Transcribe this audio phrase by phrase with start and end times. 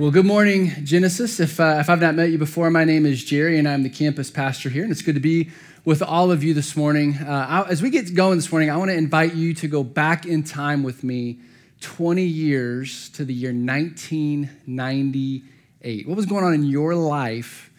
[0.00, 1.38] Well, good morning, Genesis.
[1.40, 3.90] If, uh, if I've not met you before, my name is Jerry, and I'm the
[3.90, 5.50] campus pastor here, and it's good to be
[5.84, 7.18] with all of you this morning.
[7.18, 10.24] Uh, as we get going this morning, I want to invite you to go back
[10.24, 11.40] in time with me
[11.82, 16.08] 20 years to the year 1998.
[16.08, 17.70] What was going on in your life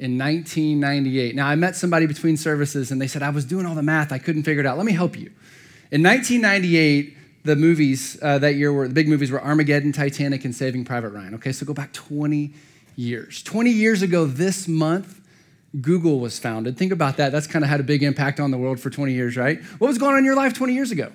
[0.00, 1.36] in 1998?
[1.36, 4.10] Now, I met somebody between services, and they said, I was doing all the math,
[4.10, 4.78] I couldn't figure it out.
[4.78, 5.30] Let me help you.
[5.92, 7.17] In 1998,
[7.48, 11.08] the movies uh, that year were the big movies were Armageddon, Titanic, and Saving Private
[11.08, 11.34] Ryan.
[11.36, 12.52] Okay, so go back 20
[12.94, 13.42] years.
[13.42, 15.22] 20 years ago this month,
[15.80, 16.76] Google was founded.
[16.76, 17.32] Think about that.
[17.32, 19.62] That's kind of had a big impact on the world for 20 years, right?
[19.78, 21.10] What was going on in your life 20 years ago?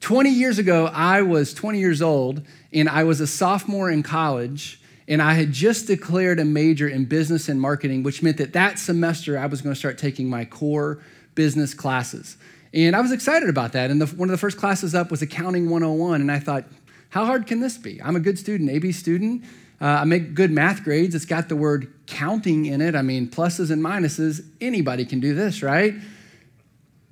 [0.00, 2.42] 20 years ago, I was 20 years old
[2.72, 7.04] and I was a sophomore in college and I had just declared a major in
[7.04, 10.46] business and marketing, which meant that that semester I was going to start taking my
[10.46, 11.02] core
[11.34, 12.38] business classes.
[12.72, 13.90] And I was excited about that.
[13.90, 16.20] And the, one of the first classes up was Accounting 101.
[16.20, 16.64] And I thought,
[17.10, 18.00] how hard can this be?
[18.02, 19.44] I'm a good student, AB student.
[19.80, 21.14] Uh, I make good math grades.
[21.14, 22.94] It's got the word counting in it.
[22.94, 24.46] I mean, pluses and minuses.
[24.60, 25.94] Anybody can do this, right?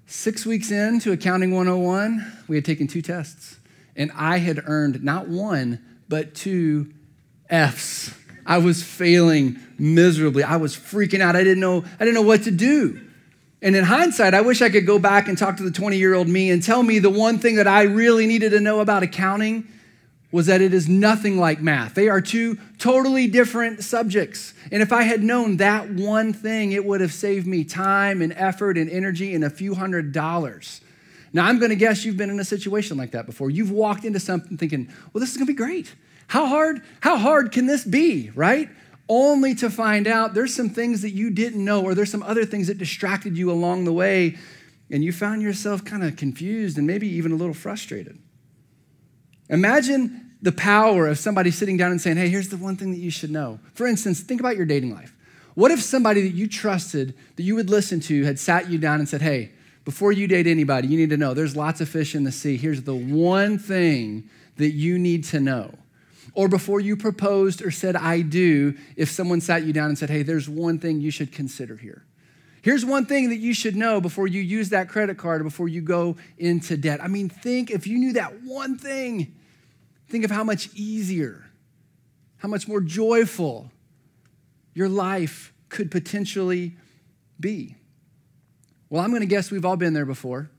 [0.07, 3.59] Six weeks into Accounting 101, we had taken two tests.
[3.97, 6.93] And I had earned not one, but two
[7.51, 8.15] F's.
[8.47, 10.43] I was failing miserably.
[10.43, 11.37] I was freaking out.
[11.37, 13.08] I didn't know, I didn't know what to do.
[13.61, 16.15] And in hindsight, I wish I could go back and talk to the 20 year
[16.15, 19.03] old me and tell me the one thing that I really needed to know about
[19.03, 19.67] accounting
[20.31, 21.95] was that it is nothing like math.
[21.95, 24.53] They are two totally different subjects.
[24.71, 28.33] And if I had known that one thing, it would have saved me time and
[28.35, 30.83] effort and energy and a few hundred dollars.
[31.33, 33.51] Now, I'm going to guess you've been in a situation like that before.
[33.51, 35.95] You've walked into something thinking, well, this is going to be great.
[36.27, 38.69] How hard, how hard can this be, right?
[39.09, 42.45] Only to find out there's some things that you didn't know, or there's some other
[42.45, 44.37] things that distracted you along the way,
[44.91, 48.19] and you found yourself kind of confused and maybe even a little frustrated.
[49.49, 52.99] Imagine the power of somebody sitting down and saying, Hey, here's the one thing that
[52.99, 53.59] you should know.
[53.75, 55.15] For instance, think about your dating life.
[55.55, 59.01] What if somebody that you trusted, that you would listen to, had sat you down
[59.01, 59.53] and said, Hey,
[59.85, 62.57] before you date anybody, you need to know there's lots of fish in the sea.
[62.57, 65.75] Here's the one thing that you need to know
[66.39, 70.09] or before you proposed or said, I do, if someone sat you down and said,
[70.09, 72.05] hey, there's one thing you should consider here.
[72.63, 75.67] Here's one thing that you should know before you use that credit card or before
[75.67, 77.03] you go into debt.
[77.03, 79.35] I mean, think if you knew that one thing,
[80.09, 81.45] think of how much easier,
[82.37, 83.73] how much more joyful
[84.75, 86.77] your life could potentially
[87.41, 87.75] be.
[88.91, 90.51] Well, I'm going to guess we've all been there before.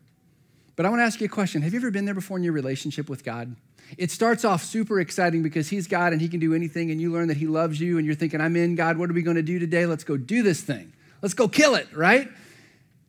[0.75, 2.43] But I want to ask you a question Have you ever been there before in
[2.43, 3.55] your relationship with God?
[3.97, 7.11] It starts off super exciting because he's God and he can do anything, and you
[7.11, 9.37] learn that he loves you, and you're thinking, I'm in, God, what are we going
[9.37, 9.85] to do today?
[9.85, 10.93] Let's go do this thing.
[11.21, 12.29] Let's go kill it, right?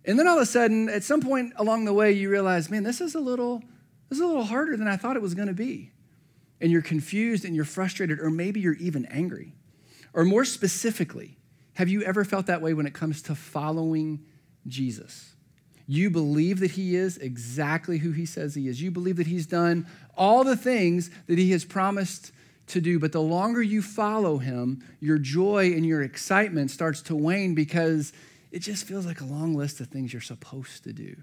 [0.04, 2.82] And then all of a sudden, at some point along the way, you realize, man,
[2.82, 3.62] this is a little,
[4.08, 5.92] this is a little harder than I thought it was going to be.
[6.60, 9.54] And you're confused and you're frustrated, or maybe you're even angry.
[10.12, 11.38] Or more specifically,
[11.74, 14.24] have you ever felt that way when it comes to following
[14.66, 15.34] Jesus?
[15.90, 18.80] You believe that he is exactly who he says he is.
[18.80, 22.30] You believe that he's done all the things that he has promised
[22.68, 23.00] to do.
[23.00, 28.12] But the longer you follow him, your joy and your excitement starts to wane because
[28.52, 31.16] it just feels like a long list of things you're supposed to do.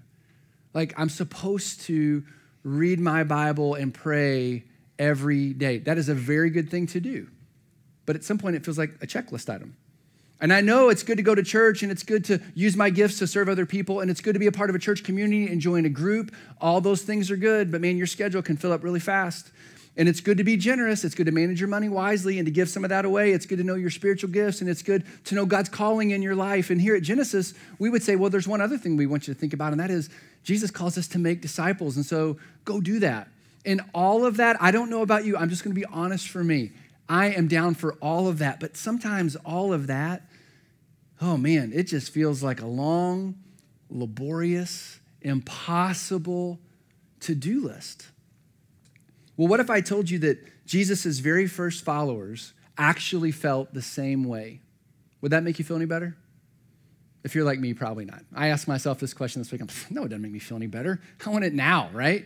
[0.74, 2.22] Like, I'm supposed to
[2.62, 4.64] read my Bible and pray
[4.98, 5.78] every day.
[5.78, 7.28] That is a very good thing to do.
[8.04, 9.78] But at some point, it feels like a checklist item.
[10.40, 12.90] And I know it's good to go to church and it's good to use my
[12.90, 15.02] gifts to serve other people and it's good to be a part of a church
[15.02, 16.34] community and join a group.
[16.60, 19.50] All those things are good, but man, your schedule can fill up really fast.
[19.96, 21.02] And it's good to be generous.
[21.02, 23.32] It's good to manage your money wisely and to give some of that away.
[23.32, 26.22] It's good to know your spiritual gifts and it's good to know God's calling in
[26.22, 26.70] your life.
[26.70, 29.34] And here at Genesis, we would say, well, there's one other thing we want you
[29.34, 30.08] to think about, and that is
[30.44, 31.96] Jesus calls us to make disciples.
[31.96, 33.26] And so go do that.
[33.66, 35.36] And all of that, I don't know about you.
[35.36, 36.70] I'm just going to be honest for me.
[37.08, 38.60] I am down for all of that.
[38.60, 40.27] But sometimes all of that
[41.20, 43.36] oh man, it just feels like a long,
[43.90, 46.58] laborious, impossible
[47.20, 48.08] to do list.
[49.36, 54.24] Well, what if I told you that Jesus' very first followers actually felt the same
[54.24, 54.60] way?
[55.20, 56.16] Would that make you feel any better?
[57.24, 58.22] If you're like me, probably not.
[58.34, 59.60] I asked myself this question this week.
[59.60, 61.00] I'm, no, it doesn't make me feel any better.
[61.24, 62.24] I want it now, right?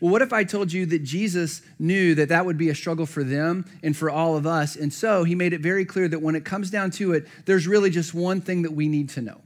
[0.00, 3.04] Well, what if I told you that Jesus knew that that would be a struggle
[3.04, 4.74] for them and for all of us?
[4.74, 7.66] And so he made it very clear that when it comes down to it, there's
[7.66, 9.42] really just one thing that we need to know.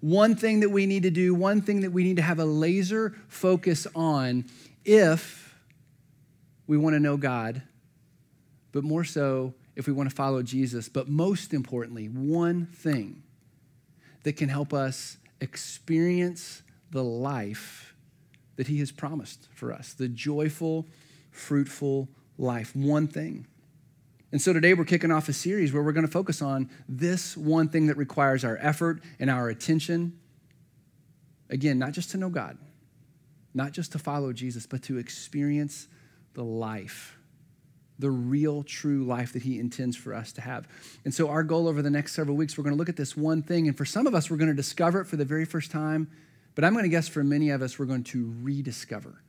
[0.00, 2.44] One thing that we need to do, one thing that we need to have a
[2.44, 4.44] laser focus on
[4.84, 5.58] if
[6.66, 7.62] we want to know God,
[8.72, 10.90] but more so if we want to follow Jesus.
[10.90, 13.22] But most importantly, one thing
[14.24, 17.93] that can help us experience the life
[18.56, 20.86] that He has promised for us the joyful,
[21.30, 22.08] fruitful
[22.38, 22.74] life.
[22.74, 23.46] One thing.
[24.32, 27.36] And so today we're kicking off a series where we're going to focus on this
[27.36, 30.18] one thing that requires our effort and our attention.
[31.50, 32.58] Again, not just to know God,
[33.54, 35.86] not just to follow Jesus, but to experience
[36.32, 37.16] the life,
[38.00, 40.66] the real, true life that He intends for us to have.
[41.04, 43.16] And so, our goal over the next several weeks, we're going to look at this
[43.16, 43.68] one thing.
[43.68, 46.10] And for some of us, we're going to discover it for the very first time.
[46.54, 49.24] But I'm going to guess for many of us, we're going to rediscover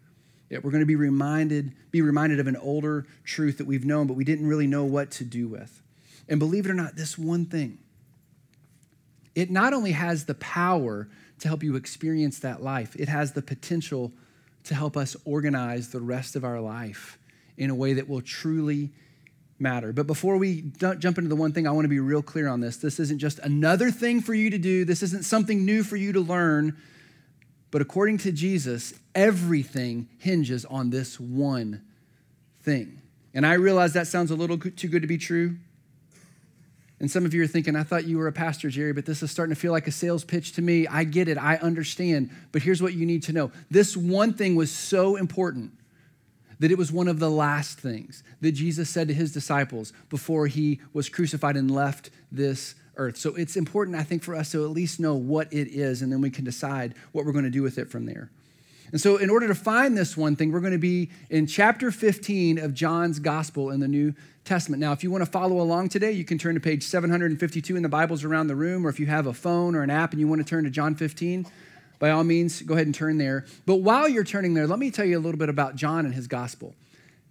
[0.50, 4.08] yeah, we're going to be reminded, be reminded of an older truth that we've known,
[4.08, 5.82] but we didn't really know what to do with.
[6.30, 7.80] And believe it or not, this one thing,
[9.34, 13.42] it not only has the power to help you experience that life, it has the
[13.42, 14.12] potential
[14.66, 17.18] to help us organize the rest of our life
[17.58, 18.92] in a way that will truly
[19.58, 19.94] matter.
[19.94, 22.62] But before we jump into the one thing, I want to be real clear on
[22.62, 22.78] this.
[22.78, 26.14] This isn't just another thing for you to do, this isn't something new for you
[26.14, 26.78] to learn.
[27.76, 31.82] But according to Jesus, everything hinges on this one
[32.62, 33.02] thing.
[33.34, 35.58] And I realize that sounds a little too good to be true.
[37.02, 39.22] And some of you are thinking, I thought you were a pastor, Jerry, but this
[39.22, 40.88] is starting to feel like a sales pitch to me.
[40.88, 42.30] I get it, I understand.
[42.54, 45.74] But here's what you need to know this one thing was so important
[46.60, 50.48] that it was one of the last things that Jesus said to his disciples before
[50.48, 53.18] he was crucified and left this earth.
[53.18, 56.12] So it's important, I think, for us to at least know what it is, and
[56.12, 58.30] then we can decide what we're going to do with it from there.
[58.92, 61.92] And so, in order to find this one thing, we're going to be in chapter
[61.92, 64.14] 15 of John's Gospel in the New
[64.46, 64.80] Testament.
[64.80, 67.84] Now, if you want to follow along today, you can turn to page 752 in
[67.84, 70.20] the Bibles around the room, or if you have a phone or an app and
[70.20, 71.48] you want to turn to John 15,
[71.98, 73.46] by all means, go ahead and turn there.
[73.66, 76.14] But while you're turning there, let me tell you a little bit about John and
[76.14, 76.76] his gospel.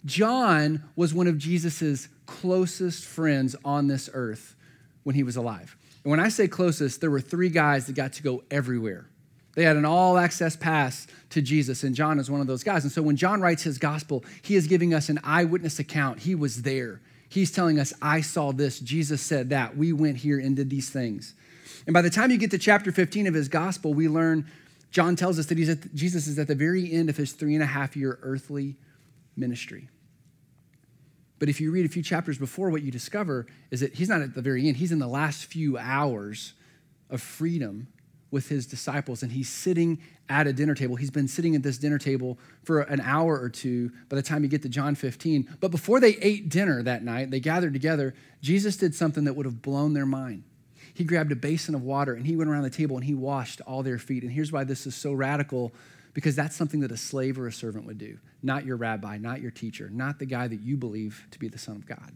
[0.05, 4.55] John was one of Jesus's closest friends on this earth
[5.05, 5.77] when he was alive.
[6.03, 9.07] And when I say closest, there were three guys that got to go everywhere.
[9.55, 12.83] They had an all access pass to Jesus, and John is one of those guys.
[12.83, 16.21] And so when John writes his gospel, he is giving us an eyewitness account.
[16.21, 17.01] He was there.
[17.29, 18.81] He's telling us, I saw this.
[18.81, 19.77] Jesus said that.
[19.77, 21.35] We went here and did these things.
[21.87, 24.47] And by the time you get to chapter 15 of his gospel, we learn,
[24.91, 27.55] John tells us that he's at, Jesus is at the very end of his three
[27.55, 28.77] and a half year earthly
[29.37, 29.89] ministry.
[31.45, 34.23] But if you read a few chapters before, what you discover is that he's not
[34.23, 36.55] at the very end, he's in the last few hours
[37.11, 37.87] of freedom
[38.31, 40.01] with his disciples, and he's sitting
[40.31, 40.97] at a dinner table.
[40.97, 44.43] He's been sitting at this dinner table for an hour or two by the time
[44.43, 45.59] you get to John 15.
[45.61, 49.45] But before they ate dinner that night, they gathered together, Jesus did something that would
[49.45, 50.45] have blown their mind.
[50.95, 53.61] He grabbed a basin of water and he went around the table and he washed
[53.67, 54.23] all their feet.
[54.23, 55.75] And here's why this is so radical
[56.15, 59.41] because that's something that a slave or a servant would do, not your rabbi, not
[59.41, 62.13] your teacher, not the guy that you believe to be the Son of God.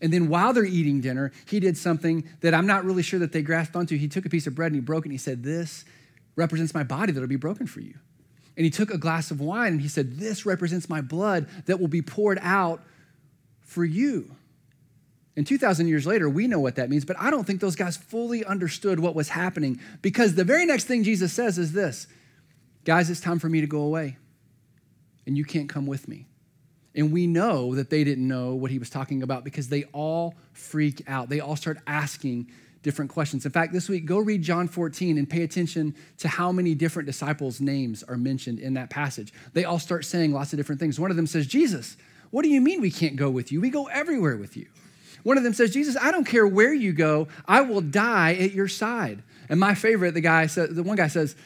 [0.00, 3.32] And then while they're eating dinner, he did something that I'm not really sure that
[3.32, 3.96] they grasped onto.
[3.96, 5.84] He took a piece of bread and he broke it and he said, This
[6.36, 7.94] represents my body that'll be broken for you.
[8.56, 11.80] And he took a glass of wine and he said, This represents my blood that
[11.80, 12.82] will be poured out
[13.60, 14.36] for you.
[15.36, 17.96] And 2,000 years later, we know what that means, but I don't think those guys
[17.96, 22.06] fully understood what was happening because the very next thing Jesus says is this
[22.84, 24.16] Guys, it's time for me to go away,
[25.26, 26.26] and you can't come with me.
[26.94, 30.34] And we know that they didn't know what he was talking about because they all
[30.52, 31.28] freak out.
[31.28, 32.50] They all start asking
[32.82, 33.46] different questions.
[33.46, 37.06] In fact, this week, go read John 14 and pay attention to how many different
[37.06, 39.32] disciples' names are mentioned in that passage.
[39.52, 40.98] They all start saying lots of different things.
[40.98, 41.96] One of them says, Jesus,
[42.30, 43.60] what do you mean we can't go with you?
[43.60, 44.66] We go everywhere with you.
[45.22, 48.52] One of them says, Jesus, I don't care where you go, I will die at
[48.52, 49.22] your side.
[49.48, 51.36] And my favorite, the guy said, the one guy says,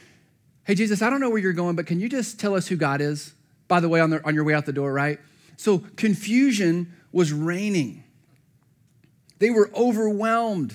[0.66, 2.74] Hey, Jesus, I don't know where you're going, but can you just tell us who
[2.74, 3.34] God is?
[3.68, 5.20] By the way, on, the, on your way out the door, right?
[5.56, 8.02] So confusion was reigning.
[9.38, 10.74] They were overwhelmed.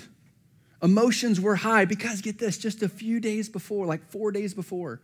[0.81, 5.01] Emotions were high because, get this, just a few days before, like four days before,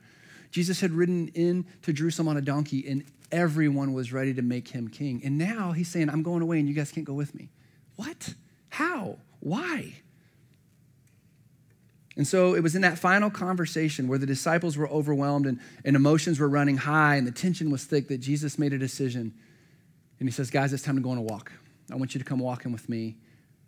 [0.51, 4.69] Jesus had ridden in to Jerusalem on a donkey and everyone was ready to make
[4.69, 5.21] him king.
[5.25, 7.49] And now he's saying, I'm going away and you guys can't go with me.
[7.97, 8.35] What?
[8.69, 9.17] How?
[9.41, 9.95] Why?
[12.17, 15.95] And so it was in that final conversation where the disciples were overwhelmed and, and
[15.95, 19.33] emotions were running high and the tension was thick that Jesus made a decision
[20.19, 21.51] and he says, Guys, it's time to go on a walk.
[21.91, 23.15] I want you to come walking with me.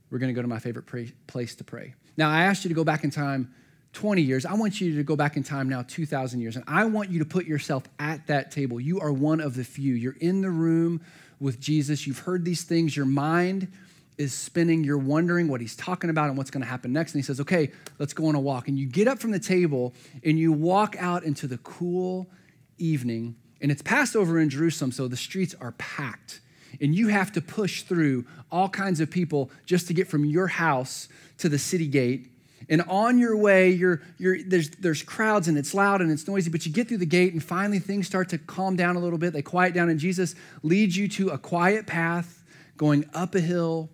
[0.10, 1.94] We're going to go to my favorite pray- place to pray.
[2.18, 3.54] Now, I asked you to go back in time
[3.94, 4.46] 20 years.
[4.46, 6.56] I want you to go back in time now 2,000 years.
[6.56, 8.80] And I want you to put yourself at that table.
[8.80, 9.94] You are one of the few.
[9.94, 11.02] You're in the room
[11.40, 12.08] with Jesus.
[12.08, 12.96] You've heard these things.
[12.96, 13.72] Your mind
[14.20, 14.84] is spinning.
[14.84, 17.14] You're wondering what he's talking about and what's going to happen next.
[17.14, 18.68] And he says, Okay, let's go on a walk.
[18.68, 22.30] And you get up from the table and you walk out into the cool
[22.78, 26.40] evening and it's Passover in Jerusalem, so the streets are packed.
[26.80, 30.48] And you have to push through all kinds of people just to get from your
[30.48, 31.10] house
[31.40, 32.32] to the city gate.
[32.70, 36.52] And on your way, you're, you're, there's, there's crowds and it's loud and it's noisy,
[36.52, 39.18] but you get through the gate and finally things start to calm down a little
[39.18, 39.34] bit.
[39.34, 42.44] They quiet down, and Jesus leads you to a quiet path
[42.78, 43.90] going up a hill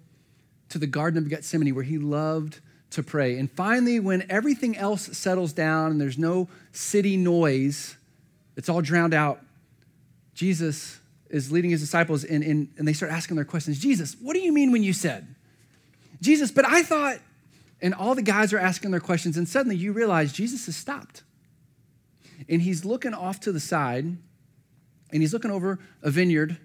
[0.69, 2.59] to the Garden of Gethsemane where he loved
[2.91, 3.37] to pray.
[3.37, 7.97] And finally, when everything else settles down and there's no city noise,
[8.55, 9.41] it's all drowned out,
[10.33, 14.33] Jesus is leading his disciples and, and, and they start asking their questions Jesus, what
[14.33, 15.35] do you mean when you said?
[16.21, 17.17] Jesus, but I thought,
[17.81, 21.23] and all the guys are asking their questions, and suddenly you realize Jesus has stopped.
[22.49, 26.57] And he's looking off to the side, and he's looking over a vineyard,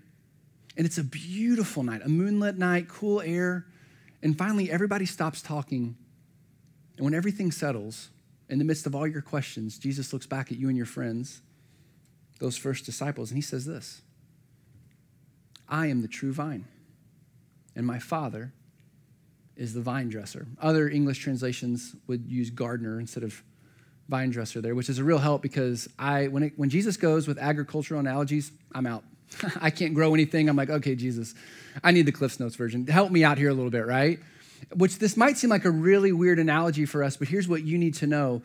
[0.77, 3.67] and it's a beautiful night, a moonlit night, cool air.
[4.23, 5.97] And finally, everybody stops talking.
[6.97, 8.11] And when everything settles,
[8.51, 11.41] in the midst of all your questions, Jesus looks back at you and your friends,
[12.41, 14.03] those first disciples, and he says this
[15.69, 16.67] I am the true vine,
[17.77, 18.53] and my Father
[19.57, 20.47] is the vine dresser.
[20.61, 23.43] Other English translations would use gardener instead of
[24.09, 27.29] vine dresser there, which is a real help because I, when, it, when Jesus goes
[27.29, 29.05] with agricultural analogies, I'm out.
[29.61, 30.49] I can't grow anything.
[30.49, 31.35] I'm like, okay, Jesus,
[31.83, 32.87] I need the Cliffs Notes version.
[32.87, 34.19] Help me out here a little bit, right?
[34.75, 37.79] Which this might seem like a really weird analogy for us, but here's what you
[37.79, 38.43] need to know.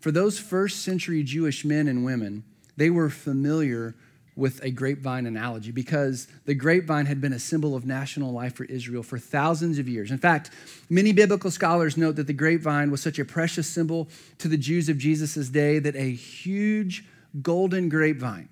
[0.00, 2.44] For those first century Jewish men and women,
[2.76, 3.94] they were familiar
[4.36, 8.64] with a grapevine analogy because the grapevine had been a symbol of national life for
[8.64, 10.10] Israel for thousands of years.
[10.10, 10.50] In fact,
[10.88, 14.88] many biblical scholars note that the grapevine was such a precious symbol to the Jews
[14.88, 17.04] of Jesus' day that a huge
[17.42, 18.48] golden grapevine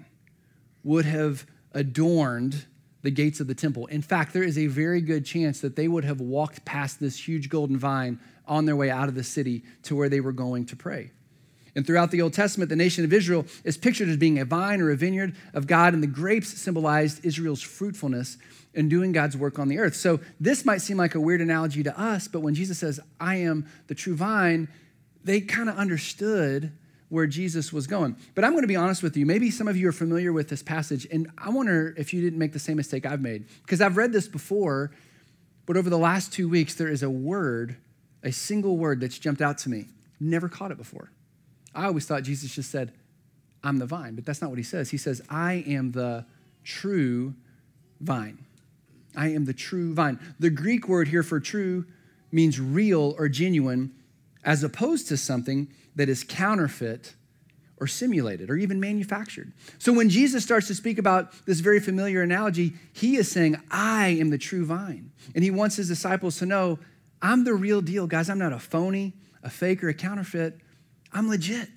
[0.85, 2.67] would have adorned
[3.03, 3.87] the gates of the temple.
[3.87, 7.29] In fact, there is a very good chance that they would have walked past this
[7.29, 10.67] huge golden vine on their way out of the city to where they were going
[10.67, 11.11] to pray.
[11.77, 14.81] And throughout the Old Testament, the nation of Israel is pictured as being a vine
[14.81, 18.37] or a vineyard of God, and the grapes symbolized Israel's fruitfulness
[18.75, 19.95] in doing God's work on the earth.
[19.95, 23.37] So this might seem like a weird analogy to us, but when Jesus says, I
[23.37, 24.69] am the true vine,
[25.23, 26.73] they kind of understood
[27.09, 28.17] where Jesus was going.
[28.35, 29.25] But I'm going to be honest with you.
[29.25, 32.39] Maybe some of you are familiar with this passage, and I wonder if you didn't
[32.39, 33.47] make the same mistake I've made.
[33.63, 34.91] Because I've read this before,
[35.67, 37.77] but over the last two weeks, there is a word,
[38.23, 39.89] a single word that's jumped out to me.
[40.21, 41.11] Never caught it before.
[41.75, 42.93] I always thought Jesus just said,
[43.63, 44.91] I'm the vine, but that's not what he says.
[44.91, 46.27] He says, I am the
[46.65, 47.35] true
[48.01, 48.45] vine.
[49.17, 50.21] I am the true vine.
[50.39, 51.87] The Greek word here for true
[52.31, 53.93] means real or genuine,
[54.45, 57.15] as opposed to something that is counterfeit
[57.81, 59.53] or simulated or even manufactured.
[59.79, 64.09] So when Jesus starts to speak about this very familiar analogy, he is saying, I
[64.09, 65.13] am the true vine.
[65.35, 66.79] And he wants his disciples to know,
[67.23, 68.31] I'm the real deal, guys.
[68.31, 70.59] I'm not a phony, a fake, or a counterfeit.
[71.13, 71.69] I'm legit.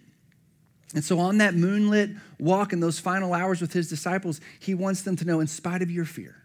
[0.94, 5.04] And so, on that moonlit walk in those final hours with his disciples, he wants
[5.04, 6.44] them to know, in spite of your fear,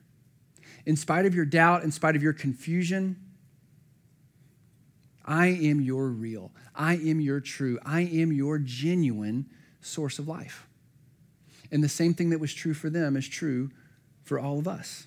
[0.86, 3.16] in spite of your doubt, in spite of your confusion,
[5.26, 9.46] I am your real, I am your true, I am your genuine
[9.80, 10.66] source of life.
[11.72, 13.70] And the same thing that was true for them is true
[14.22, 15.06] for all of us.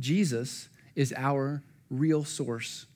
[0.00, 2.86] Jesus is our real source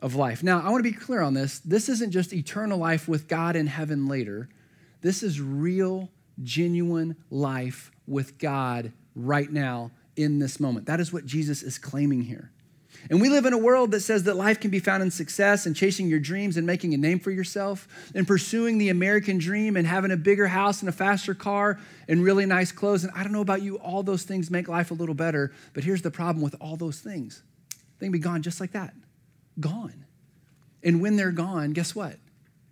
[0.00, 0.42] of life.
[0.42, 1.58] Now, I want to be clear on this.
[1.58, 4.48] This isn't just eternal life with God in heaven later.
[5.00, 6.10] This is real,
[6.42, 10.86] genuine life with God right now in this moment.
[10.86, 12.52] That is what Jesus is claiming here.
[13.10, 15.66] And we live in a world that says that life can be found in success
[15.66, 19.76] and chasing your dreams and making a name for yourself and pursuing the American dream
[19.76, 23.04] and having a bigger house and a faster car and really nice clothes.
[23.04, 25.52] And I don't know about you, all those things make life a little better.
[25.74, 27.42] But here's the problem with all those things
[27.98, 28.94] they can be gone just like that
[29.58, 30.04] gone.
[30.82, 32.16] And when they're gone, guess what?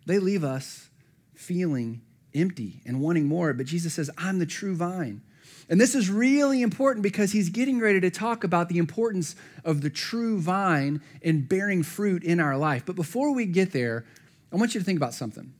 [0.07, 0.91] They leave us
[1.35, 2.03] feeling
[2.35, 3.53] empty and wanting more.
[3.53, 5.23] But Jesus says, I'm the true vine.
[5.69, 9.35] And this is really important because he's getting ready to talk about the importance
[9.65, 12.85] of the true vine and bearing fruit in our life.
[12.85, 14.05] But before we get there,
[14.53, 15.53] I want you to think about something.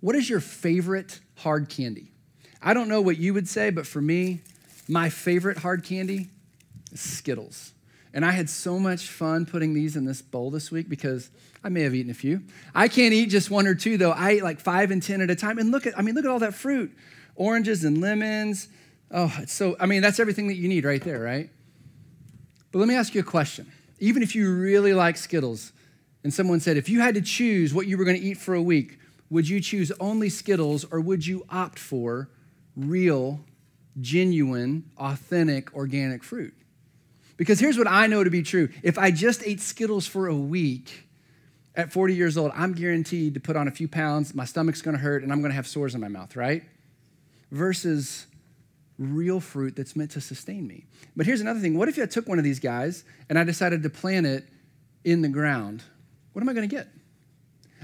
[0.00, 2.12] What is your favorite hard candy?
[2.62, 4.42] I don't know what you would say, but for me,
[4.88, 6.28] my favorite hard candy
[6.92, 7.72] is Skittles.
[8.12, 11.30] And I had so much fun putting these in this bowl this week because
[11.64, 12.42] I may have eaten a few.
[12.74, 14.12] I can't eat just one or two though.
[14.12, 15.58] I eat like five and 10 at a time.
[15.58, 16.94] And look at, I mean, look at all that fruit
[17.36, 18.68] oranges and lemons.
[19.16, 21.48] Oh, so, I mean, that's everything that you need right there, right?
[22.72, 23.70] But let me ask you a question.
[24.00, 25.72] Even if you really like Skittles,
[26.24, 28.54] and someone said, if you had to choose what you were going to eat for
[28.54, 28.98] a week,
[29.30, 32.28] would you choose only Skittles or would you opt for
[32.74, 33.44] real,
[34.00, 36.54] genuine, authentic, organic fruit?
[37.36, 40.34] Because here's what I know to be true if I just ate Skittles for a
[40.34, 41.06] week
[41.76, 44.98] at 40 years old, I'm guaranteed to put on a few pounds, my stomach's gonna
[44.98, 46.64] hurt, and I'm gonna have sores in my mouth, right?
[47.50, 48.26] Versus
[48.98, 50.84] real fruit that's meant to sustain me.
[51.16, 53.82] But here's another thing what if I took one of these guys and I decided
[53.82, 54.48] to plant it
[55.04, 55.82] in the ground?
[56.32, 56.88] What am I gonna get?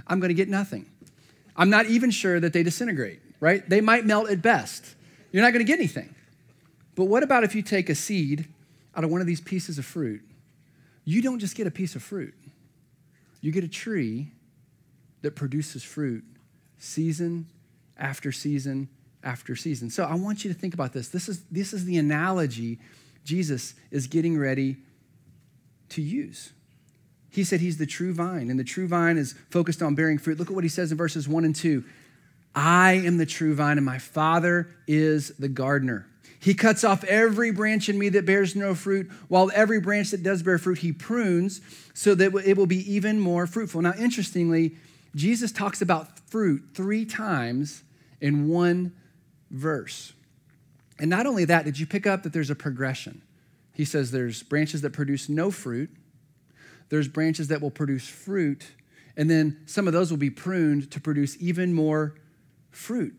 [0.06, 0.86] I'm gonna get nothing.
[1.56, 3.68] I'm not even sure that they disintegrate, right?
[3.68, 4.94] They might melt at best.
[5.32, 6.14] You're not gonna get anything.
[6.94, 8.48] But what about if you take a seed
[8.94, 10.22] out of one of these pieces of fruit,
[11.04, 12.34] you don't just get a piece of fruit,
[13.40, 14.32] you get a tree
[15.22, 16.24] that produces fruit
[16.78, 17.46] season
[17.96, 18.88] after season
[19.22, 19.90] after season.
[19.90, 21.08] So I want you to think about this.
[21.08, 22.78] This is, this is the analogy
[23.24, 24.76] Jesus is getting ready
[25.90, 26.52] to use.
[27.30, 30.38] He said he's the true vine, and the true vine is focused on bearing fruit.
[30.38, 31.84] Look at what he says in verses one and two
[32.54, 36.06] I am the true vine, and my Father is the gardener.
[36.40, 40.22] He cuts off every branch in me that bears no fruit, while every branch that
[40.22, 41.60] does bear fruit, he prunes
[41.92, 43.82] so that it will be even more fruitful.
[43.82, 44.76] Now, interestingly,
[45.14, 47.82] Jesus talks about fruit three times
[48.20, 48.92] in one
[49.50, 50.12] verse.
[50.98, 53.22] And not only that, did you pick up that there's a progression?
[53.72, 55.90] He says there's branches that produce no fruit,
[56.90, 58.72] there's branches that will produce fruit,
[59.16, 62.14] and then some of those will be pruned to produce even more
[62.70, 63.14] fruit.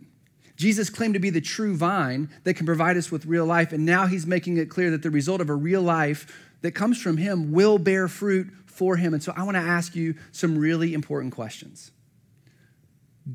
[0.55, 3.85] Jesus claimed to be the true vine that can provide us with real life, and
[3.85, 7.17] now he's making it clear that the result of a real life that comes from
[7.17, 9.13] him will bear fruit for him.
[9.13, 11.91] And so I want to ask you some really important questions.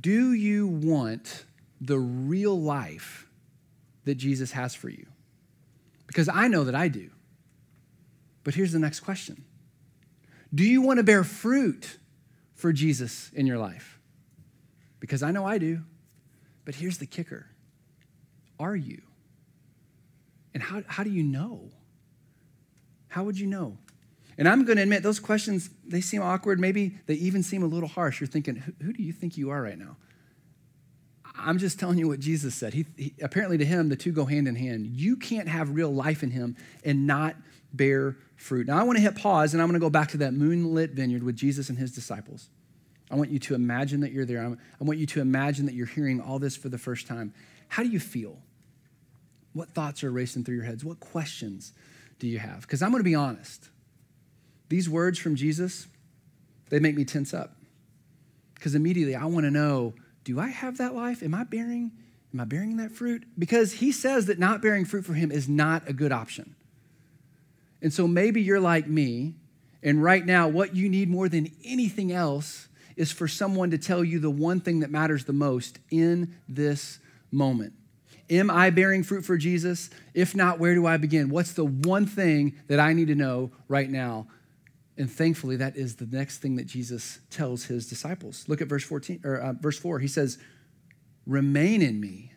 [0.00, 1.44] Do you want
[1.80, 3.28] the real life
[4.04, 5.06] that Jesus has for you?
[6.06, 7.10] Because I know that I do.
[8.44, 9.44] But here's the next question
[10.54, 11.98] Do you want to bear fruit
[12.54, 13.98] for Jesus in your life?
[15.00, 15.82] Because I know I do.
[16.64, 17.46] But here's the kicker
[18.58, 19.02] Are you?
[20.54, 21.70] And how, how do you know?
[23.08, 23.78] How would you know?
[24.38, 26.60] And I'm going to admit, those questions, they seem awkward.
[26.60, 28.20] Maybe they even seem a little harsh.
[28.20, 29.96] You're thinking, who, who do you think you are right now?
[31.38, 32.74] I'm just telling you what Jesus said.
[32.74, 34.86] He, he, apparently, to him, the two go hand in hand.
[34.86, 37.36] You can't have real life in him and not
[37.72, 38.66] bear fruit.
[38.66, 40.92] Now, I want to hit pause and I'm going to go back to that moonlit
[40.92, 42.48] vineyard with Jesus and his disciples.
[43.10, 44.44] I want you to imagine that you're there.
[44.44, 47.32] I want you to imagine that you're hearing all this for the first time.
[47.68, 48.38] How do you feel?
[49.52, 50.84] What thoughts are racing through your heads?
[50.84, 51.72] What questions
[52.18, 52.62] do you have?
[52.62, 53.68] Because I'm going to be honest.
[54.68, 55.86] These words from Jesus,
[56.68, 57.56] they make me tense up.
[58.54, 59.94] Because immediately I want to know
[60.26, 61.22] do I have that life?
[61.22, 61.92] Am I bearing?
[62.34, 63.22] Am I bearing that fruit?
[63.38, 66.56] Because he says that not bearing fruit for him is not a good option.
[67.80, 69.36] And so maybe you're like me,
[69.84, 74.02] and right now, what you need more than anything else is for someone to tell
[74.02, 76.98] you the one thing that matters the most in this
[77.30, 77.72] moment.
[78.28, 79.90] Am I bearing fruit for Jesus?
[80.12, 81.28] If not, where do I begin?
[81.28, 84.26] What's the one thing that I need to know right now?
[84.98, 88.44] And thankfully, that is the next thing that Jesus tells his disciples.
[88.48, 89.98] Look at verse 14 or uh, verse 4.
[89.98, 90.38] He says,
[91.26, 92.32] "Remain in me,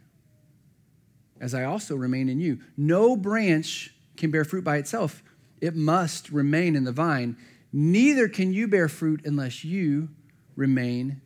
[1.39, 2.59] as I also remain in you.
[2.75, 5.23] No branch can bear fruit by itself;
[5.61, 7.37] it must remain in the vine.
[7.71, 10.09] Neither can you bear fruit unless you
[10.55, 11.21] remain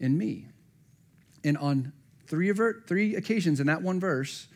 [0.00, 0.48] in me."
[1.44, 1.92] And on
[2.26, 4.48] three, three occasions in that one verse,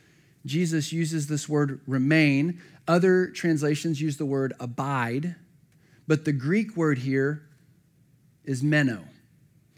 [0.45, 2.61] Jesus uses this word remain.
[2.89, 5.37] Other translations use the word abide
[6.07, 7.49] but the Greek word here
[8.45, 9.05] is meno.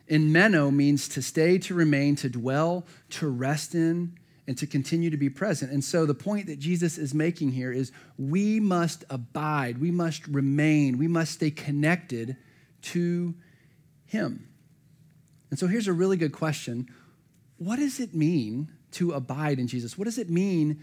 [0.08, 5.10] And meno means to stay, to remain, to dwell, to rest in, and to continue
[5.10, 5.70] to be present.
[5.70, 10.26] And so the point that Jesus is making here is we must abide, we must
[10.26, 12.36] remain, we must stay connected
[12.80, 13.34] to
[14.06, 14.48] Him.
[15.50, 16.88] And so here's a really good question
[17.58, 19.98] What does it mean to abide in Jesus?
[19.98, 20.82] What does it mean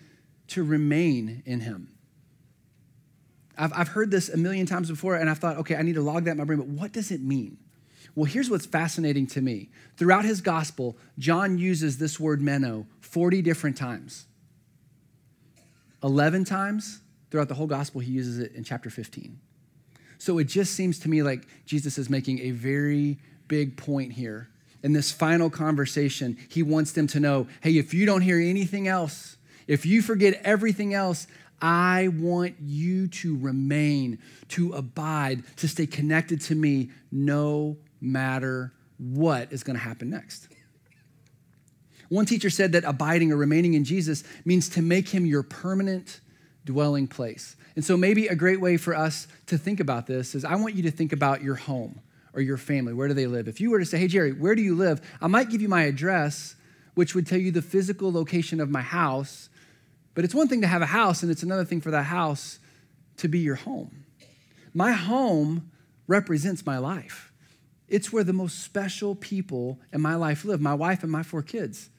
[0.49, 1.94] to remain in Him?
[3.57, 6.01] I've, I've heard this a million times before, and I've thought, okay, I need to
[6.01, 7.57] log that in my brain, but what does it mean?
[8.15, 9.69] Well, here's what's fascinating to me.
[9.97, 14.25] Throughout his gospel, John uses this word meno 40 different times.
[16.03, 19.39] 11 times throughout the whole gospel, he uses it in chapter 15.
[20.17, 24.49] So it just seems to me like Jesus is making a very big point here.
[24.83, 28.87] In this final conversation, he wants them to know hey, if you don't hear anything
[28.87, 29.35] else,
[29.67, 31.27] if you forget everything else,
[31.61, 39.51] I want you to remain, to abide, to stay connected to me no matter what
[39.51, 40.47] is going to happen next.
[42.09, 46.19] One teacher said that abiding or remaining in Jesus means to make him your permanent
[46.63, 47.55] dwelling place.
[47.75, 50.75] And so, maybe a great way for us to think about this is I want
[50.75, 51.99] you to think about your home
[52.33, 52.93] or your family.
[52.93, 53.47] Where do they live?
[53.47, 55.01] If you were to say, Hey, Jerry, where do you live?
[55.21, 56.55] I might give you my address,
[56.93, 59.49] which would tell you the physical location of my house
[60.15, 62.59] but it's one thing to have a house, and it's another thing for that house
[63.17, 64.05] to be your home.
[64.73, 65.71] My home
[66.07, 67.31] represents my life.
[67.87, 71.43] It's where the most special people in my life live my wife and my four
[71.43, 71.89] kids.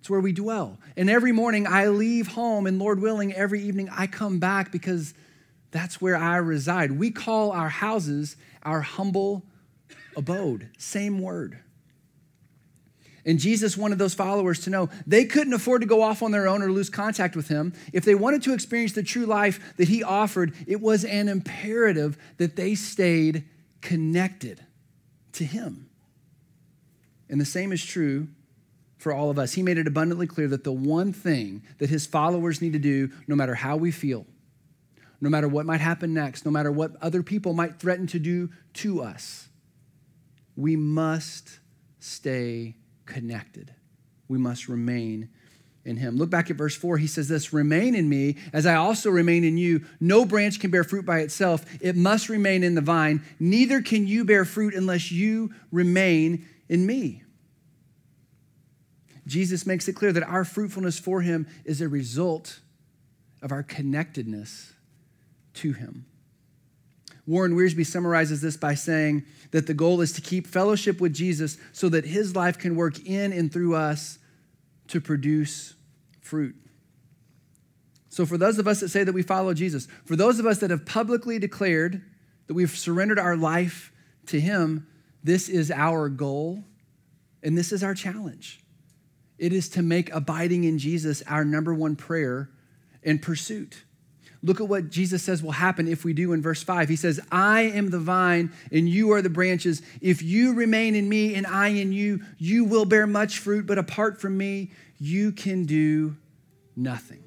[0.00, 0.78] It's where we dwell.
[0.96, 5.14] And every morning I leave home, and Lord willing, every evening I come back because
[5.70, 6.92] that's where I reside.
[6.92, 9.44] We call our houses our humble
[10.16, 11.58] abode, same word.
[13.24, 16.48] And Jesus wanted those followers to know they couldn't afford to go off on their
[16.48, 17.72] own or lose contact with him.
[17.92, 22.18] If they wanted to experience the true life that he offered, it was an imperative
[22.38, 23.44] that they stayed
[23.80, 24.64] connected
[25.32, 25.88] to him.
[27.28, 28.28] And the same is true
[28.98, 29.52] for all of us.
[29.52, 33.10] He made it abundantly clear that the one thing that his followers need to do,
[33.28, 34.26] no matter how we feel,
[35.20, 38.50] no matter what might happen next, no matter what other people might threaten to do
[38.74, 39.48] to us,
[40.56, 41.60] we must
[42.00, 42.74] stay
[43.06, 43.74] connected.
[44.28, 45.28] We must remain
[45.84, 46.16] in him.
[46.16, 46.98] Look back at verse 4.
[46.98, 49.84] He says this Remain in me, as I also remain in you.
[50.00, 53.22] No branch can bear fruit by itself, it must remain in the vine.
[53.38, 57.22] Neither can you bear fruit unless you remain in me.
[59.26, 62.60] Jesus makes it clear that our fruitfulness for him is a result
[63.40, 64.72] of our connectedness
[65.54, 66.06] to him.
[67.26, 71.56] Warren Wiersbe summarizes this by saying that the goal is to keep fellowship with Jesus
[71.72, 74.18] so that his life can work in and through us
[74.88, 75.74] to produce
[76.20, 76.56] fruit.
[78.08, 80.58] So, for those of us that say that we follow Jesus, for those of us
[80.58, 82.02] that have publicly declared
[82.46, 83.92] that we've surrendered our life
[84.26, 84.86] to him,
[85.24, 86.64] this is our goal
[87.42, 88.60] and this is our challenge.
[89.38, 92.50] It is to make abiding in Jesus our number one prayer
[93.02, 93.82] and pursuit.
[94.44, 96.88] Look at what Jesus says will happen if we do in verse 5.
[96.88, 99.82] He says, I am the vine and you are the branches.
[100.00, 103.78] If you remain in me and I in you, you will bear much fruit, but
[103.78, 106.16] apart from me, you can do
[106.74, 107.22] nothing.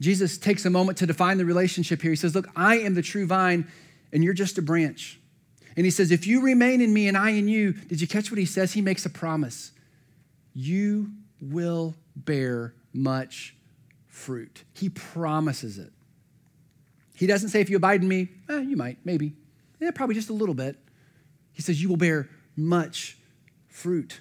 [0.00, 2.12] Jesus takes a moment to define the relationship here.
[2.12, 3.66] He says, Look, I am the true vine
[4.12, 5.18] and you're just a branch.
[5.76, 8.30] And he says, If you remain in me and I in you, did you catch
[8.30, 8.74] what he says?
[8.74, 9.72] He makes a promise.
[10.54, 13.56] You will bear much
[14.06, 14.64] fruit.
[14.72, 15.92] He promises it.
[17.16, 19.32] He doesn't say, if you abide in me, eh, you might, maybe.
[19.80, 20.76] Yeah, probably just a little bit.
[21.52, 23.16] He says, you will bear much
[23.68, 24.20] fruit.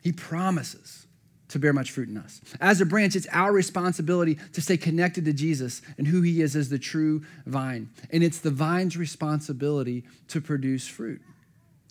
[0.00, 1.06] He promises
[1.48, 2.40] to bear much fruit in us.
[2.60, 6.54] As a branch, it's our responsibility to stay connected to Jesus and who he is
[6.54, 7.90] as the true vine.
[8.10, 11.20] And it's the vine's responsibility to produce fruit.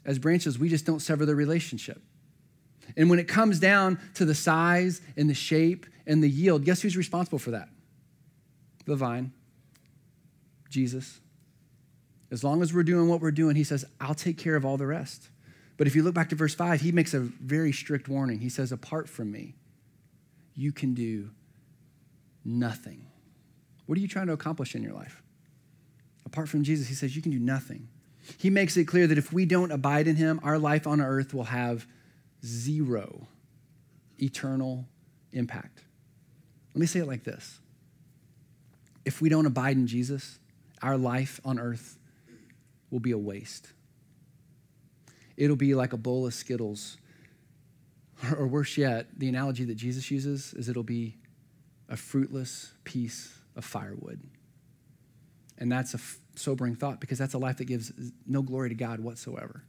[0.06, 2.02] As branches, we just don't sever the relationship.
[2.95, 6.82] And when it comes down to the size and the shape and the yield, guess
[6.82, 7.67] who's responsible for that?
[8.88, 9.32] The vine,
[10.69, 11.19] Jesus.
[12.32, 14.78] As long as we're doing what we're doing, he says, I'll take care of all
[14.78, 15.30] the rest.
[15.78, 18.39] But if you look back to verse 5, he makes a very strict warning.
[18.39, 19.56] He says, Apart from me,
[20.56, 21.30] you can do
[22.43, 23.06] nothing.
[23.86, 25.21] What are you trying to accomplish in your life?
[26.26, 27.88] Apart from Jesus, he says, You can do nothing.
[28.38, 31.34] He makes it clear that if we don't abide in him, our life on earth
[31.34, 31.86] will have
[32.43, 33.28] zero
[34.17, 34.86] eternal
[35.32, 35.84] impact.
[36.73, 37.60] Let me say it like this
[39.08, 40.38] if we don't abide in Jesus,
[40.82, 41.98] our life on earth
[42.91, 43.72] will be a waste.
[45.38, 46.98] It'll be like a bowl of Skittles.
[48.36, 51.17] Or worse yet, the analogy that Jesus uses is it'll be
[51.88, 54.20] a fruitless piece of firewood.
[55.60, 57.93] And that's a f- sobering thought because that's a life that gives
[58.26, 59.63] no glory to God whatsoever.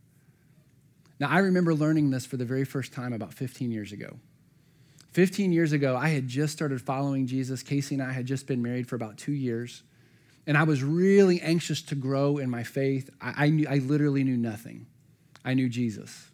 [1.21, 4.17] Now, I remember learning this for the very first time about 15 years ago.
[5.19, 7.65] 15 years ago, I had just started following Jesus.
[7.65, 9.83] Casey and I had just been married for about two years.
[10.47, 13.11] And I was really anxious to grow in my faith.
[13.21, 14.87] I, I, knew, I literally knew nothing.
[15.45, 16.31] I knew Jesus.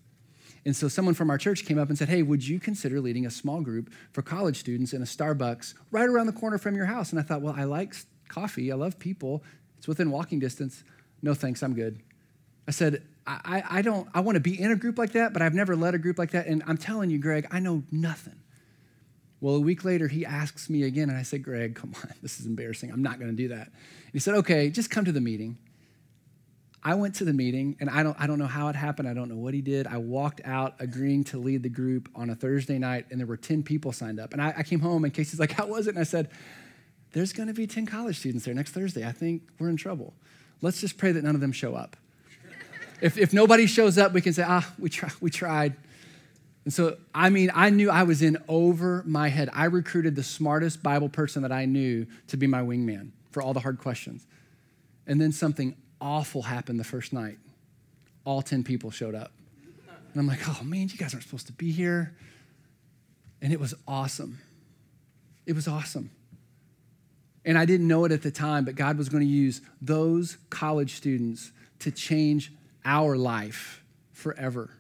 [0.67, 3.25] And so someone from our church came up and said, Hey, would you consider leading
[3.25, 6.85] a small group for college students in a Starbucks right around the corner from your
[6.85, 7.11] house?
[7.11, 7.95] And I thought, Well, I like
[8.29, 8.71] coffee.
[8.71, 9.43] I love people.
[9.79, 10.85] It's within walking distance.
[11.23, 11.63] No, thanks.
[11.63, 12.03] I'm good.
[12.69, 15.41] I said, I, I don't, I want to be in a group like that, but
[15.41, 16.47] I've never led a group like that.
[16.47, 18.41] And I'm telling you, Greg, I know nothing.
[19.45, 22.41] Well, a week later, he asks me again, and I said, Greg, come on, this
[22.41, 22.91] is embarrassing.
[22.91, 23.67] I'm not going to do that.
[23.67, 25.59] And he said, okay, just come to the meeting.
[26.83, 29.07] I went to the meeting, and I don't, I don't know how it happened.
[29.07, 29.87] I don't know what he did.
[29.87, 33.37] I walked out agreeing to lead the group on a Thursday night, and there were
[33.37, 34.33] 10 people signed up.
[34.33, 35.91] And I, I came home, and Casey's like, how was it?
[35.91, 36.31] And I said,
[37.13, 39.07] there's going to be 10 college students there next Thursday.
[39.07, 40.15] I think we're in trouble.
[40.63, 41.99] Let's just pray that none of them show up.
[43.03, 45.77] if, if nobody shows up, we can say, ah, we, try, we tried.
[46.65, 49.51] And so, I mean, I knew I was in over my head.
[49.53, 53.53] I recruited the smartest Bible person that I knew to be my wingman for all
[53.53, 54.27] the hard questions.
[55.07, 57.37] And then something awful happened the first night.
[58.25, 59.33] All 10 people showed up.
[60.13, 62.15] And I'm like, oh man, you guys aren't supposed to be here.
[63.43, 64.39] And it was awesome.
[65.45, 66.11] It was awesome.
[67.45, 70.39] And I didn't know it at the time, but God was going to use those
[70.49, 72.53] college students to change
[72.87, 74.71] our life forever.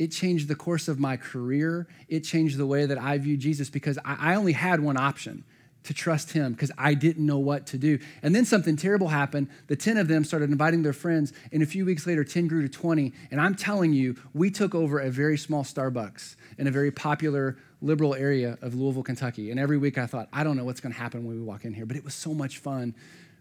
[0.00, 1.86] It changed the course of my career.
[2.08, 5.44] It changed the way that I view Jesus because I, I only had one option
[5.82, 7.98] to trust him because I didn't know what to do.
[8.22, 9.48] And then something terrible happened.
[9.66, 12.62] The 10 of them started inviting their friends, and a few weeks later, 10 grew
[12.62, 13.12] to 20.
[13.30, 17.58] And I'm telling you, we took over a very small Starbucks in a very popular
[17.82, 19.50] liberal area of Louisville, Kentucky.
[19.50, 21.66] And every week I thought, I don't know what's going to happen when we walk
[21.66, 22.94] in here, but it was so much fun.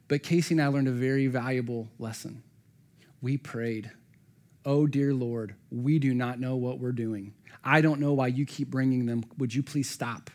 [0.10, 2.44] But Casey and I learned a very valuable lesson.
[3.22, 3.92] We prayed,
[4.66, 7.34] Oh, dear Lord, we do not know what we're doing.
[7.64, 9.24] I don't know why you keep bringing them.
[9.38, 10.30] Would you please stop?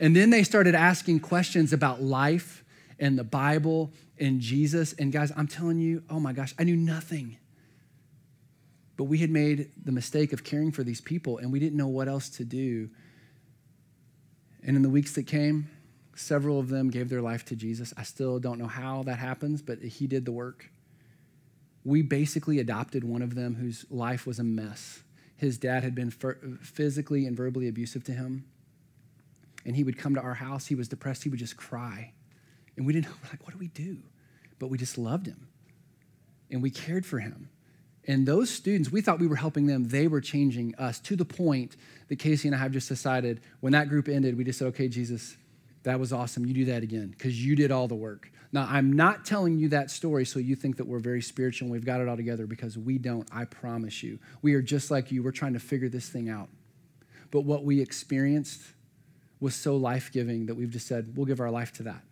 [0.00, 2.64] And then they started asking questions about life
[2.98, 4.92] and the Bible and Jesus.
[4.94, 7.38] And guys, I'm telling you, oh my gosh, I knew nothing.
[8.96, 11.88] But we had made the mistake of caring for these people and we didn't know
[11.88, 12.90] what else to do.
[14.62, 15.68] And in the weeks that came,
[16.14, 17.92] several of them gave their life to Jesus.
[17.96, 20.70] I still don't know how that happens, but he did the work.
[21.84, 25.02] We basically adopted one of them whose life was a mess.
[25.36, 28.44] His dad had been physically and verbally abusive to him
[29.64, 30.66] and he would come to our house.
[30.66, 31.22] He was depressed.
[31.22, 32.12] He would just cry.
[32.76, 33.98] And we didn't know, like, what do we do?
[34.58, 35.48] But we just loved him
[36.50, 37.48] and we cared for him.
[38.06, 39.84] And those students, we thought we were helping them.
[39.84, 41.76] They were changing us to the point
[42.08, 44.88] that Casey and I have just decided when that group ended, we just said, okay,
[44.88, 45.38] Jesus,
[45.84, 46.44] that was awesome.
[46.44, 48.30] You do that again because you did all the work.
[48.52, 51.72] Now, I'm not telling you that story so you think that we're very spiritual and
[51.72, 53.28] we've got it all together because we don't.
[53.32, 54.18] I promise you.
[54.42, 55.22] We are just like you.
[55.22, 56.48] We're trying to figure this thing out.
[57.30, 58.62] But what we experienced
[59.40, 62.02] was so life giving that we've just said, we'll give our life to that.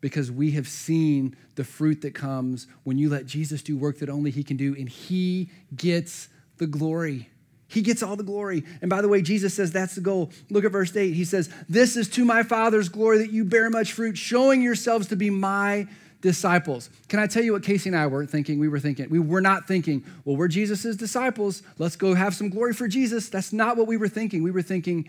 [0.00, 4.08] Because we have seen the fruit that comes when you let Jesus do work that
[4.08, 6.28] only He can do, and He gets
[6.58, 7.28] the glory.
[7.68, 8.64] He gets all the glory.
[8.80, 10.30] And by the way, Jesus says that's the goal.
[10.50, 11.12] Look at verse 8.
[11.12, 15.08] He says, This is to my Father's glory that you bear much fruit, showing yourselves
[15.08, 15.88] to be my
[16.20, 16.90] disciples.
[17.08, 18.58] Can I tell you what Casey and I were thinking?
[18.58, 21.62] We were thinking, we were not thinking, well, we're Jesus' disciples.
[21.78, 23.28] Let's go have some glory for Jesus.
[23.28, 24.42] That's not what we were thinking.
[24.42, 25.08] We were thinking,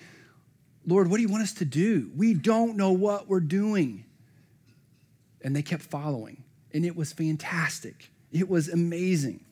[0.85, 2.11] Lord, what do you want us to do?
[2.15, 4.05] We don't know what we're doing.
[5.41, 6.43] And they kept following,
[6.73, 8.09] and it was fantastic.
[8.31, 9.43] It was amazing.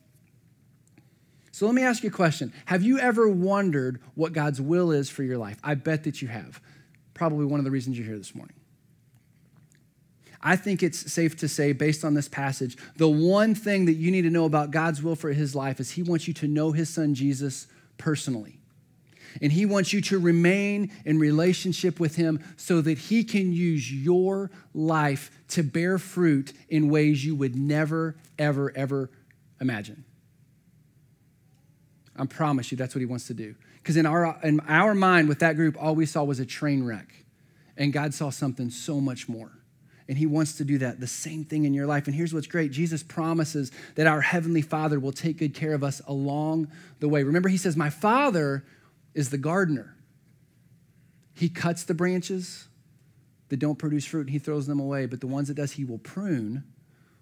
[1.56, 2.52] So let me ask you a question.
[2.66, 5.56] Have you ever wondered what God's will is for your life?
[5.64, 6.60] I bet that you have.
[7.14, 8.56] Probably one of the reasons you're here this morning.
[10.42, 14.10] I think it's safe to say, based on this passage, the one thing that you
[14.10, 16.72] need to know about God's will for his life is he wants you to know
[16.72, 18.58] his son Jesus personally.
[19.40, 23.92] And He wants you to remain in relationship with Him so that He can use
[23.92, 29.10] your life to bear fruit in ways you would never, ever, ever
[29.60, 30.06] imagine.
[32.18, 33.54] I promise you that's what He wants to do.
[33.76, 36.84] Because in our, in our mind, with that group, all we saw was a train
[36.84, 37.12] wreck.
[37.76, 39.52] And God saw something so much more.
[40.08, 42.06] And He wants to do that, the same thing in your life.
[42.06, 45.84] And here's what's great Jesus promises that our Heavenly Father will take good care of
[45.84, 46.68] us along
[47.00, 47.22] the way.
[47.22, 48.64] Remember, He says, My Father
[49.14, 49.96] is the gardener.
[51.34, 52.68] He cuts the branches
[53.48, 55.84] that don't produce fruit and he throws them away, but the ones that does, he
[55.84, 56.64] will prune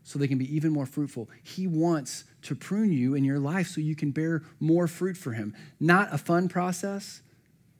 [0.04, 1.28] so they can be even more fruitful.
[1.42, 5.32] He wants to prune you in your life so you can bear more fruit for
[5.32, 5.56] him.
[5.80, 7.22] Not a fun process,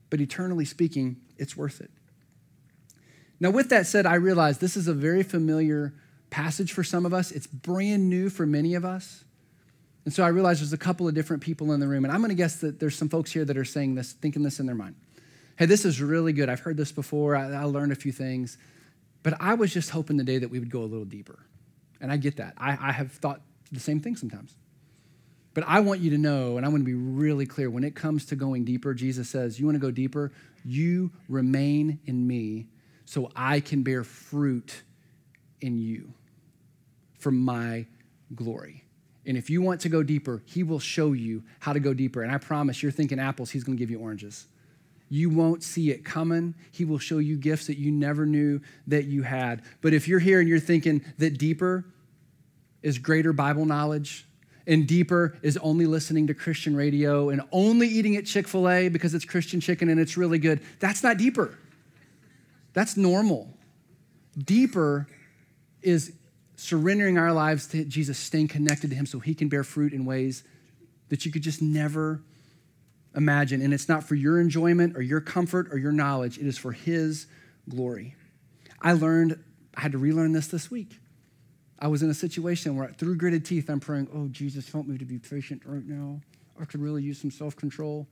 [0.09, 1.91] but eternally speaking, it's worth it.
[3.39, 5.93] Now, with that said, I realize this is a very familiar
[6.31, 7.31] passage for some of us.
[7.31, 9.23] It's brand new for many of us.
[10.03, 12.21] And so I realize there's a couple of different people in the room, and I'm
[12.21, 14.65] going to guess that there's some folks here that are saying this, thinking this in
[14.65, 14.95] their mind.
[15.57, 16.49] Hey, this is really good.
[16.49, 17.35] I've heard this before.
[17.35, 18.57] I, I learned a few things,
[19.23, 21.44] but I was just hoping today that we would go a little deeper.
[22.05, 22.53] And I get that.
[22.55, 23.41] I, I have thought
[23.71, 24.55] the same thing sometimes.
[25.55, 27.95] But I want you to know, and I want to be really clear when it
[27.95, 30.31] comes to going deeper, Jesus says, You want to go deeper?
[30.63, 32.67] You remain in me
[33.05, 34.83] so I can bear fruit
[35.61, 36.13] in you
[37.17, 37.87] for my
[38.35, 38.83] glory.
[39.25, 42.21] And if you want to go deeper, he will show you how to go deeper.
[42.21, 44.45] And I promise you're thinking apples, he's going to give you oranges.
[45.09, 46.53] You won't see it coming.
[46.71, 49.63] He will show you gifts that you never knew that you had.
[49.81, 51.85] But if you're here and you're thinking that deeper
[52.85, 54.27] is greater Bible knowledge,
[54.67, 58.89] and deeper is only listening to Christian radio and only eating at Chick fil A
[58.89, 61.57] because it's Christian chicken and it's really good, that's not deeper.
[62.73, 63.49] That's normal.
[64.37, 65.07] Deeper
[65.81, 66.13] is
[66.57, 70.05] surrendering our lives to Jesus, staying connected to Him so He can bear fruit in
[70.05, 70.43] ways
[71.09, 72.21] that you could just never
[73.15, 73.63] imagine.
[73.63, 76.71] And it's not for your enjoyment or your comfort or your knowledge, it is for
[76.71, 77.25] His
[77.67, 78.15] glory.
[78.79, 79.43] I learned,
[79.75, 80.99] I had to relearn this this week.
[81.77, 84.97] I was in a situation where, through gritted teeth, I'm praying, Oh, Jesus, help me
[84.97, 86.21] to be patient right now.
[86.59, 88.07] I could really use some self control.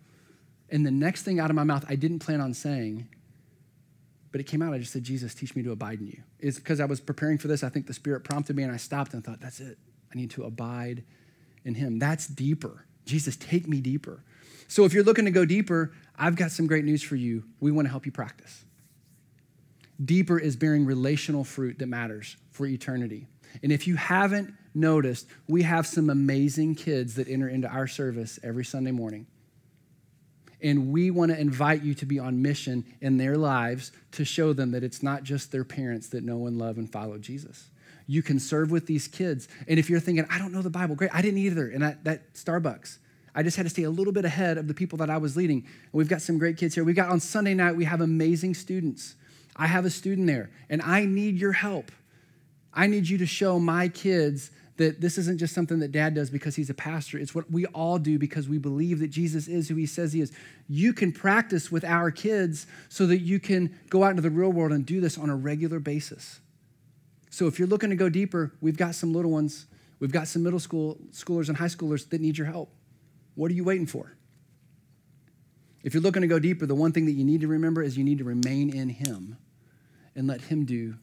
[0.69, 3.07] And the next thing out of my mouth, I didn't plan on saying,
[4.31, 4.73] but it came out.
[4.73, 6.23] I just said, Jesus, teach me to abide in you.
[6.39, 7.63] It's because I was preparing for this.
[7.63, 9.77] I think the Spirit prompted me, and I stopped and thought, that's it.
[10.11, 11.03] I need to abide
[11.63, 11.99] in Him.
[11.99, 12.85] That's deeper.
[13.05, 14.23] Jesus, take me deeper.
[14.67, 17.43] So if you're looking to go deeper, I've got some great news for you.
[17.59, 18.65] We want to help you practice.
[20.03, 23.27] Deeper is bearing relational fruit that matters for eternity.
[23.61, 28.39] And if you haven't noticed, we have some amazing kids that enter into our service
[28.43, 29.27] every Sunday morning.
[30.61, 34.53] And we want to invite you to be on mission in their lives to show
[34.53, 37.69] them that it's not just their parents that know and love and follow Jesus.
[38.07, 39.47] You can serve with these kids.
[39.67, 41.69] And if you're thinking, I don't know the Bible, great, I didn't either.
[41.69, 42.97] And that, Starbucks,
[43.35, 45.35] I just had to stay a little bit ahead of the people that I was
[45.35, 45.59] leading.
[45.59, 46.83] And we've got some great kids here.
[46.83, 49.15] We got on Sunday night, we have amazing students.
[49.55, 51.91] I have a student there, and I need your help.
[52.73, 56.29] I need you to show my kids that this isn't just something that dad does
[56.29, 57.19] because he's a pastor.
[57.19, 60.21] It's what we all do because we believe that Jesus is who he says he
[60.21, 60.31] is.
[60.67, 64.51] You can practice with our kids so that you can go out into the real
[64.51, 66.39] world and do this on a regular basis.
[67.29, 69.67] So if you're looking to go deeper, we've got some little ones.
[69.99, 72.71] We've got some middle school schoolers and high schoolers that need your help.
[73.35, 74.15] What are you waiting for?
[75.83, 77.97] If you're looking to go deeper, the one thing that you need to remember is
[77.97, 79.37] you need to remain in him
[80.15, 80.95] and let him do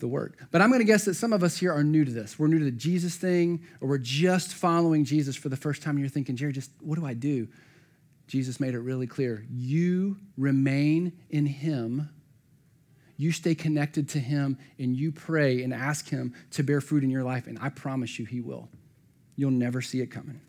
[0.00, 0.38] the work.
[0.50, 2.38] But I'm going to guess that some of us here are new to this.
[2.38, 5.92] We're new to the Jesus thing, or we're just following Jesus for the first time.
[5.92, 7.48] And you're thinking, Jerry, just what do I do?
[8.26, 9.44] Jesus made it really clear.
[9.50, 12.10] You remain in Him,
[13.16, 17.10] you stay connected to Him, and you pray and ask Him to bear fruit in
[17.10, 17.46] your life.
[17.46, 18.68] And I promise you, He will.
[19.36, 20.40] You'll never see it coming.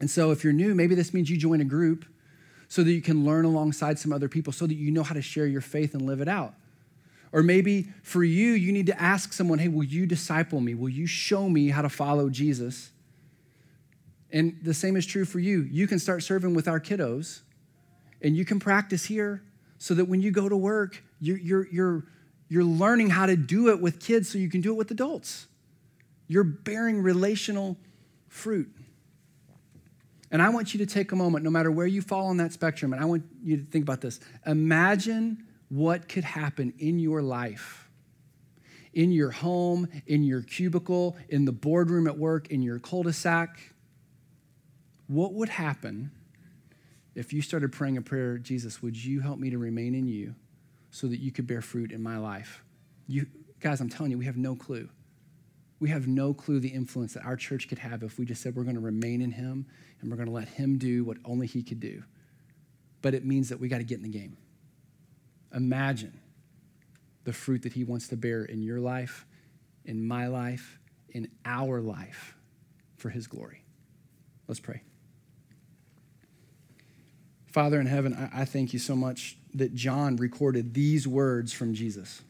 [0.00, 2.04] And so, if you're new, maybe this means you join a group
[2.68, 5.22] so that you can learn alongside some other people, so that you know how to
[5.22, 6.54] share your faith and live it out.
[7.34, 10.76] Or maybe for you, you need to ask someone, hey, will you disciple me?
[10.76, 12.92] Will you show me how to follow Jesus?
[14.30, 15.62] And the same is true for you.
[15.62, 17.40] You can start serving with our kiddos,
[18.22, 19.42] and you can practice here
[19.78, 22.04] so that when you go to work, you're, you're, you're,
[22.48, 25.48] you're learning how to do it with kids so you can do it with adults.
[26.28, 27.76] You're bearing relational
[28.28, 28.70] fruit.
[30.30, 32.52] And I want you to take a moment, no matter where you fall on that
[32.52, 34.20] spectrum, and I want you to think about this.
[34.46, 37.88] Imagine what could happen in your life,
[38.92, 43.12] in your home, in your cubicle, in the boardroom at work, in your cul de
[43.12, 43.74] sac.
[45.06, 46.10] What would happen
[47.14, 50.34] if you started praying a prayer, Jesus, would you help me to remain in you
[50.90, 52.62] so that you could bear fruit in my life?
[53.06, 53.26] You,
[53.60, 54.88] guys, I'm telling you, we have no clue.
[55.78, 58.56] We have no clue the influence that our church could have if we just said
[58.56, 59.66] we're going to remain in Him
[60.00, 62.02] and we're going to let Him do what only He could do.
[63.02, 64.36] But it means that we got to get in the game.
[65.54, 66.20] Imagine
[67.24, 69.24] the fruit that He wants to bear in your life,
[69.84, 70.78] in my life,
[71.10, 72.36] in our life
[72.96, 73.62] for His glory.
[74.48, 74.82] Let's pray.
[77.46, 82.20] Father in heaven, I, thank you so much that John recorded these words from Jesus.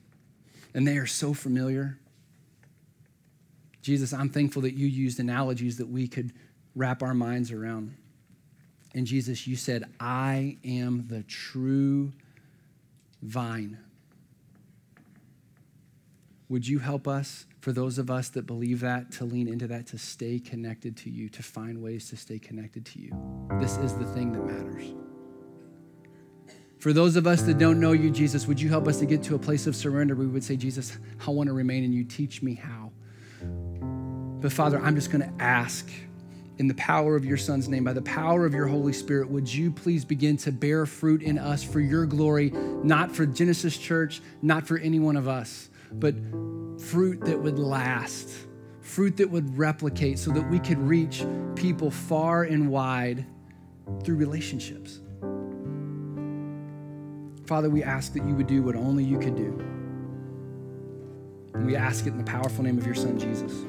[0.74, 1.98] And they are so familiar.
[3.80, 6.32] Jesus, I'm thankful that you used analogies that we could
[6.74, 7.96] wrap our minds around.
[8.94, 12.12] And Jesus, you said, I am the true
[13.24, 13.78] vine.
[16.48, 19.86] Would you help us, for those of us that believe that, to lean into that,
[19.88, 23.10] to stay connected to you, to find ways to stay connected to you?
[23.60, 24.94] This is the thing that matters.
[26.78, 29.22] For those of us that don't know you, Jesus, would you help us to get
[29.24, 32.04] to a place of surrender we would say, Jesus, I want to remain in you.
[32.04, 32.92] Teach me how.
[33.40, 35.90] But Father, I'm just going to ask
[36.58, 39.52] in the power of your Son's name, by the power of your Holy Spirit, would
[39.52, 42.50] you please begin to bear fruit in us for your glory,
[42.82, 46.14] not for Genesis Church, not for any one of us, but
[46.78, 48.30] fruit that would last,
[48.80, 51.24] fruit that would replicate so that we could reach
[51.56, 53.26] people far and wide
[54.04, 55.00] through relationships.
[57.46, 59.60] Father, we ask that you would do what only you could do.
[61.64, 63.64] We ask it in the powerful name of your Son, Jesus.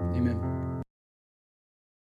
[0.00, 0.49] Amen.